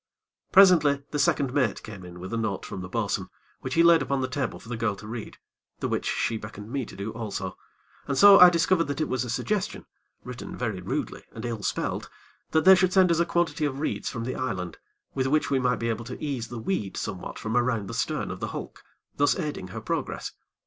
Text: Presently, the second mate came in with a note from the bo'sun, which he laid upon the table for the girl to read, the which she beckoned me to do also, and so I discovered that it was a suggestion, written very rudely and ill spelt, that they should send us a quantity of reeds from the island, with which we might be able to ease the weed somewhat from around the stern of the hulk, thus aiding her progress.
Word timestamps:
Presently, 0.51 1.03
the 1.11 1.19
second 1.19 1.53
mate 1.53 1.83
came 1.83 2.03
in 2.03 2.19
with 2.19 2.33
a 2.33 2.37
note 2.37 2.65
from 2.65 2.81
the 2.81 2.89
bo'sun, 2.89 3.29
which 3.59 3.75
he 3.75 3.83
laid 3.83 4.01
upon 4.01 4.19
the 4.19 4.27
table 4.27 4.59
for 4.59 4.67
the 4.67 4.75
girl 4.75 4.95
to 4.95 5.05
read, 5.05 5.37
the 5.79 5.87
which 5.87 6.07
she 6.09 6.37
beckoned 6.37 6.71
me 6.71 6.87
to 6.87 6.95
do 6.95 7.11
also, 7.11 7.55
and 8.07 8.17
so 8.17 8.39
I 8.39 8.49
discovered 8.49 8.85
that 8.85 8.99
it 8.99 9.07
was 9.07 9.23
a 9.23 9.29
suggestion, 9.29 9.85
written 10.23 10.57
very 10.57 10.81
rudely 10.81 11.25
and 11.33 11.45
ill 11.45 11.61
spelt, 11.61 12.09
that 12.49 12.65
they 12.65 12.73
should 12.73 12.93
send 12.93 13.11
us 13.11 13.19
a 13.19 13.27
quantity 13.27 13.63
of 13.63 13.79
reeds 13.79 14.09
from 14.09 14.23
the 14.23 14.33
island, 14.33 14.79
with 15.13 15.27
which 15.27 15.51
we 15.51 15.59
might 15.59 15.75
be 15.77 15.89
able 15.89 16.05
to 16.05 16.19
ease 16.19 16.47
the 16.47 16.57
weed 16.57 16.97
somewhat 16.97 17.37
from 17.37 17.55
around 17.55 17.87
the 17.87 17.93
stern 17.93 18.31
of 18.31 18.39
the 18.39 18.47
hulk, 18.47 18.83
thus 19.17 19.37
aiding 19.37 19.67
her 19.67 19.81
progress. 19.81 20.31